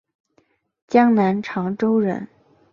[0.87, 2.27] 江南长洲人。